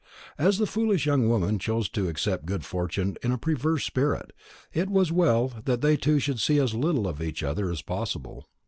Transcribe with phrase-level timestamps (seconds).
[0.39, 4.33] As the foolish young woman chose to accept good fortune in a perverse spirit,
[4.73, 8.49] it was well that they two should see as little of each other as possible.